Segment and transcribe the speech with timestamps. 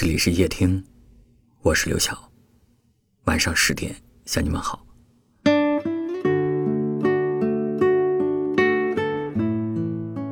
[0.00, 0.82] 这里是夜听，
[1.60, 2.16] 我是刘晓。
[3.24, 3.94] 晚上十点
[4.24, 4.82] 向你们好。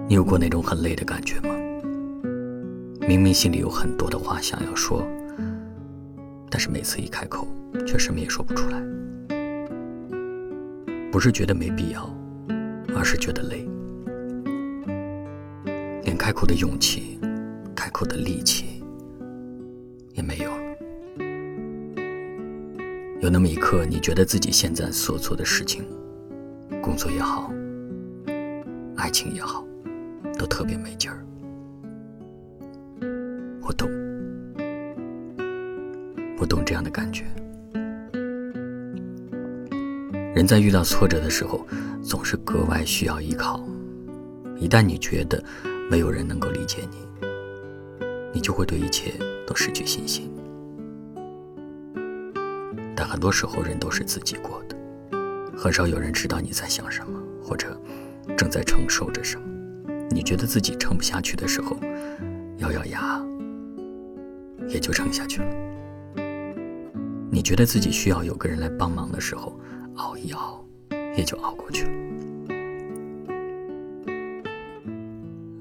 [0.09, 1.55] 你有过那种很累的感觉吗？
[3.07, 5.07] 明明心里有很多的话想要说，
[6.51, 7.47] 但是每次一开口，
[7.87, 8.83] 却什么也说不出来。
[11.13, 12.11] 不是觉得没必要，
[12.97, 13.69] 而是觉得累，
[16.05, 17.21] 连开口的勇气、
[17.77, 18.65] 开口的力气。
[20.19, 20.75] 也没有了。
[23.21, 25.85] 有那么一刻，你觉得自己现在所做的事情，
[26.83, 27.53] 工作也好，
[28.97, 29.65] 爱情也好，
[30.37, 31.25] 都特别没劲儿。
[33.63, 33.89] 我懂，
[36.41, 37.25] 我懂这样的感觉。
[40.35, 41.65] 人在遇到挫折的时候，
[42.03, 43.65] 总是格外需要依靠。
[44.59, 45.41] 一旦你觉得
[45.89, 46.97] 没有人能够理解你，
[48.35, 49.13] 你就会对一切。
[49.49, 50.31] 都失去信心，
[52.95, 54.77] 但很多时候人都是自己过的，
[55.57, 57.75] 很少有人知道你在想什么，或者
[58.37, 59.47] 正在承受着什么。
[60.11, 61.79] 你觉得自己撑不下去的时候，
[62.59, 63.25] 咬咬牙，
[64.69, 65.49] 也就撑下去了。
[67.31, 69.59] 你觉得自己需要有个人来帮忙的时候，
[69.95, 70.63] 熬一熬，
[71.17, 71.91] 也就熬过去了。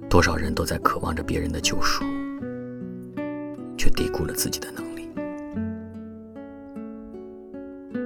[0.10, 2.04] 多少人都在渴望着别人的救赎。
[3.98, 5.10] 低估了自己的能力。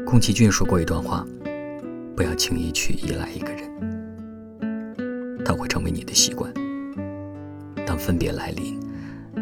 [0.06, 1.26] 宫崎骏说过一段话
[2.16, 6.50] ：“不要轻易去依赖一个人，他会成为你的习惯。
[7.86, 8.80] 当分别来临，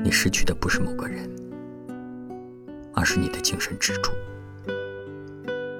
[0.03, 1.29] 你失去的不是某个人，
[2.95, 4.11] 而是你的精神支柱。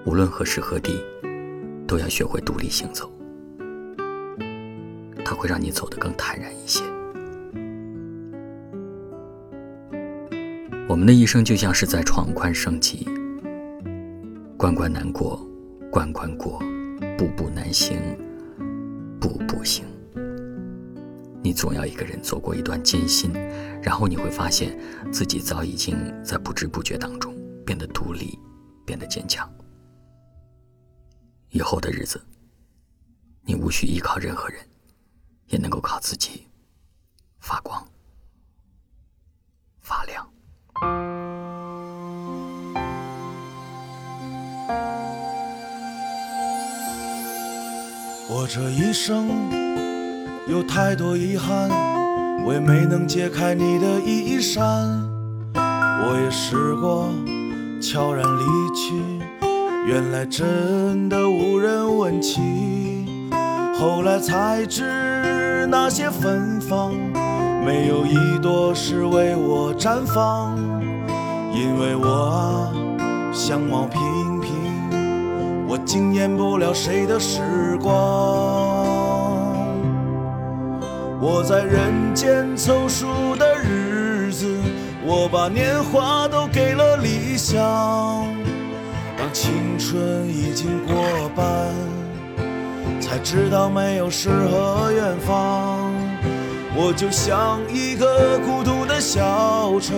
[0.06, 1.04] 无论何时何地，
[1.88, 3.12] 都要学会独立行走，
[5.26, 6.84] 它会让你走得更坦然一些。”
[10.90, 13.08] 我们的一生就像是在闯关升级，
[14.58, 15.40] 关关难过，
[15.92, 16.58] 关关过，
[17.16, 17.96] 步步难行，
[19.22, 19.86] 步步行。
[21.44, 23.32] 你总要一个人走过一段艰辛，
[23.84, 24.76] 然后你会发现
[25.12, 28.40] 自己早已经在不知不觉当中变得独立，
[28.84, 29.48] 变得坚强。
[31.52, 32.20] 以后的日子，
[33.44, 34.60] 你无需依靠任何人，
[35.50, 36.48] 也能够靠自己
[37.40, 37.79] 发光
[48.32, 49.28] 我这一生
[50.48, 51.68] 有太多遗憾，
[52.46, 54.64] 我也没能解开你的衣衫。
[55.56, 57.10] 我也试过
[57.82, 58.44] 悄然离
[58.76, 58.94] 去，
[59.88, 62.40] 原来真的无人问起。
[63.80, 66.94] 后来才知那些芬芳。
[67.66, 70.56] 没有一朵是为我绽放，
[71.52, 72.72] 因为我啊
[73.34, 74.00] 相貌平，
[75.70, 77.94] 我惊艳不了谁的时光。
[81.22, 84.48] 我在人间凑数的日子，
[85.06, 87.62] 我把年华都给了理想。
[89.16, 91.46] 当青春已经过半，
[93.00, 95.94] 才知道没有诗和远方。
[96.76, 99.94] 我就像一个孤独的小丑，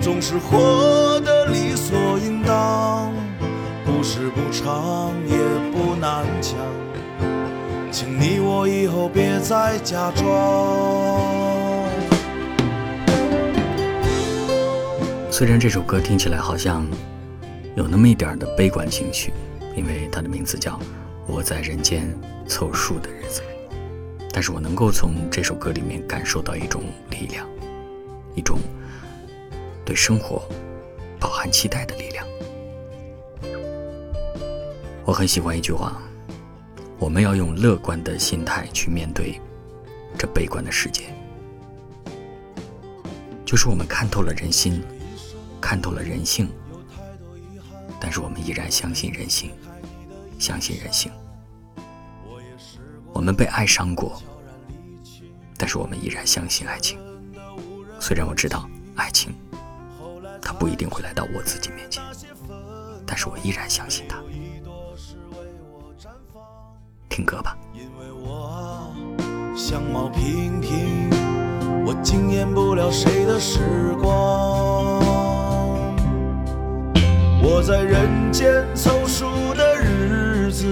[0.00, 3.12] 总是活得理所应当，
[4.02, 5.36] 故事不长也
[5.70, 6.56] 不难讲，
[7.92, 11.88] 请你我以后别再假装。
[15.30, 16.84] 虽然这首歌听起来好像
[17.76, 19.32] 有那么一点的悲观情绪，
[19.76, 20.72] 因为它的名字叫
[21.28, 22.12] 《我在人间
[22.48, 23.40] 凑数的日子》。
[24.32, 27.46] 但是我能够从这首歌里面感受到一种力量，
[28.34, 28.58] 一种
[29.84, 30.42] 对生活
[31.20, 32.26] 饱含期待的力量。
[35.04, 36.00] 我很喜欢一句话：
[36.98, 39.40] 我们要用乐观的心态去面对
[40.16, 41.04] 这悲观的世界。
[43.44, 44.80] 就是我们看透了人心，
[45.60, 46.48] 看透了人性，
[48.00, 49.50] 但是我们依然相信人性，
[50.38, 51.10] 相信人性。
[53.12, 54.22] 我们被爱伤过，
[55.58, 56.98] 但是我们依然相信爱情。
[58.00, 59.34] 虽然我知道爱情，
[60.40, 62.02] 它不一定会来到我自己面前，
[63.04, 64.22] 但是我依然相信它。
[67.12, 67.54] 听歌吧。
[67.74, 68.90] 因为我
[69.54, 71.10] 相貌平平，
[71.84, 73.60] 我惊艳不了谁的时
[74.00, 74.98] 光。
[77.42, 80.66] 我在人间凑数的日子，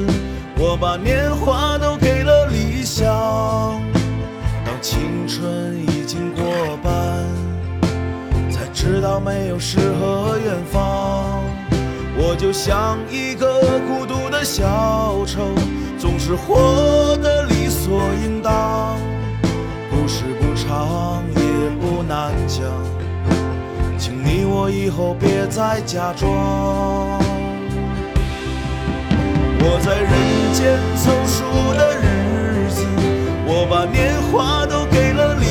[0.57, 2.83] 我把年华都给了理。
[2.83, 3.07] 想，
[4.65, 6.91] 当青春已经过半，
[8.51, 11.00] 才知道没有诗和远方。
[12.31, 15.53] 我就像一个孤独的小丑，
[15.99, 18.97] 总是活得理所应当。
[19.91, 21.43] 故事不长也
[21.81, 22.63] 不难讲，
[23.99, 26.31] 请你我以后别再假装。
[29.59, 30.13] 我在人
[30.55, 31.43] 间凑数
[31.77, 32.87] 的日子，
[33.45, 35.50] 我把年华都给了你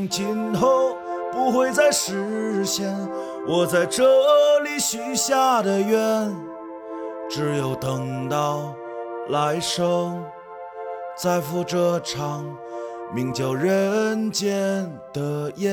[0.00, 0.96] 可能今后
[1.30, 2.96] 不会再实现
[3.46, 6.34] 我在这里许下的愿，
[7.28, 8.74] 只有等到
[9.28, 10.24] 来生，
[11.16, 12.46] 再赴这场
[13.12, 15.70] 名叫人间的宴。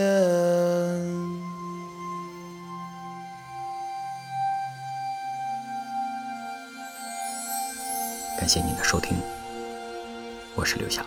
[8.37, 9.17] 感谢您的收听，
[10.55, 11.01] 我是刘晓。